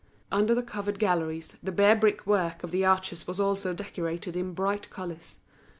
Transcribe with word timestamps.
Under 0.31 0.55
the 0.55 0.63
covered 0.63 0.97
galleries, 0.97 1.57
the 1.61 1.71
bare 1.71 1.95
brick 1.95 2.25
work 2.25 2.63
of 2.63 2.71
the 2.71 2.83
arches 2.83 3.27
was 3.27 3.39
also 3.39 3.71
decorated 3.71 4.35
in 4.35 4.55
bright 4.55 4.89
colours. 4.89 5.37